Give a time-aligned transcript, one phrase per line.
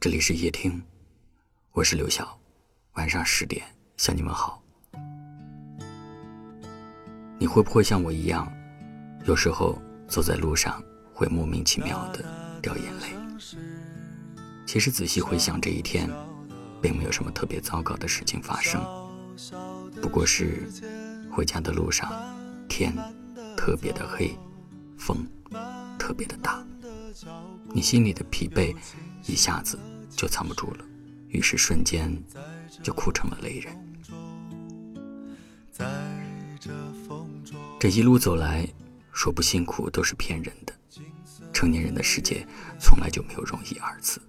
[0.00, 0.80] 这里是夜听，
[1.72, 2.38] 我是刘晓。
[2.92, 3.66] 晚上十点
[3.96, 4.62] 向你们好。
[7.36, 8.48] 你会不会像我一样，
[9.24, 9.76] 有时候
[10.06, 10.80] 走在路上
[11.12, 12.24] 会莫名其妙的
[12.62, 13.08] 掉眼泪？
[14.64, 16.08] 其实仔细回想这一天，
[16.80, 18.80] 并没有什么特别糟糕的事情发生，
[20.00, 20.70] 不过是
[21.28, 22.08] 回家的路上
[22.68, 22.94] 天
[23.56, 24.38] 特别的黑，
[24.96, 25.26] 风
[25.98, 26.64] 特别的大。
[27.72, 28.74] 你心里的疲惫
[29.26, 29.78] 一下子
[30.10, 30.84] 就藏不住了，
[31.28, 32.10] 于是瞬间
[32.82, 33.76] 就哭成了泪人。
[37.78, 38.66] 这一路走来，
[39.12, 40.74] 说不辛苦都是骗人的。
[41.52, 42.46] 成年人的世界
[42.80, 44.20] 从来就没有容易二字。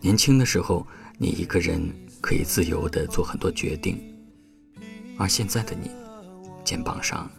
[0.00, 0.86] 年轻的时候，
[1.18, 3.98] 你一个人可以自由的做很多决定，
[5.18, 5.90] 而现在的你，
[6.64, 7.30] 肩膀上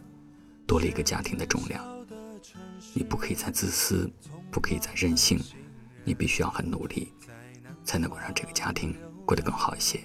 [0.66, 1.84] 多了一个家庭的重量。
[2.94, 4.08] 你不可以再自私，
[4.50, 5.38] 不可以再任性，
[6.04, 7.12] 你必须要很努力，
[7.84, 10.00] 才能够让这个家庭过得更好一些。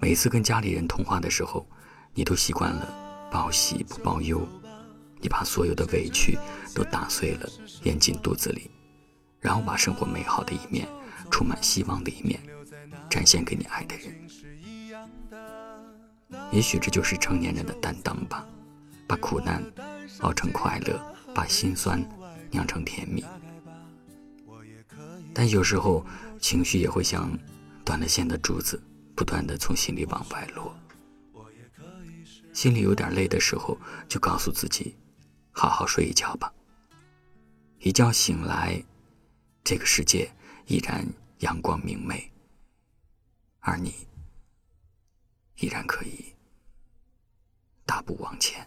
[0.00, 1.66] 每次跟家里人通话的时候，
[2.12, 4.46] 你都习惯了报喜不报忧，
[5.20, 6.36] 你把所有的委屈
[6.74, 7.48] 都打碎了，
[7.84, 8.70] 咽进肚子里，
[9.40, 10.86] 然后把生活美好的一面、
[11.30, 12.38] 充满希望的一面
[13.08, 14.14] 展现给你爱的人。
[16.50, 18.46] 也许这就是成年人的担当吧。
[19.12, 19.62] 把苦难
[20.20, 20.98] 熬成快乐，
[21.34, 22.02] 把心酸
[22.50, 23.22] 酿成甜蜜。
[25.34, 26.02] 但有时候
[26.40, 27.30] 情绪也会像
[27.84, 28.82] 断了线的珠子，
[29.14, 30.74] 不断的从心里往外落。
[32.54, 34.96] 心里有点累的时候，就告诉自己，
[35.50, 36.50] 好好睡一觉吧。
[37.80, 38.82] 一觉醒来，
[39.62, 40.26] 这个世界
[40.64, 41.06] 依然
[41.40, 42.32] 阳光明媚，
[43.60, 43.92] 而你
[45.58, 46.32] 依然可以
[47.84, 48.66] 大步往前。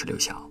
[0.00, 0.49] 是刘晓。